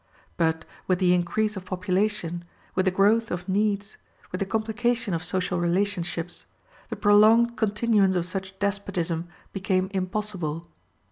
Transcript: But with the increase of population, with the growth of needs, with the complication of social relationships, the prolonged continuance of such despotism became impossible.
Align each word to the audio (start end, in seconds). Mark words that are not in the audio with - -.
But 0.35 0.65
with 0.87 0.97
the 0.97 1.13
increase 1.13 1.55
of 1.55 1.65
population, 1.65 2.43
with 2.73 2.85
the 2.85 2.89
growth 2.91 3.29
of 3.29 3.47
needs, 3.47 3.97
with 4.31 4.39
the 4.39 4.47
complication 4.47 5.13
of 5.13 5.23
social 5.23 5.59
relationships, 5.59 6.47
the 6.89 6.95
prolonged 6.95 7.55
continuance 7.55 8.15
of 8.15 8.25
such 8.25 8.57
despotism 8.57 9.27
became 9.53 9.91
impossible. 9.93 10.67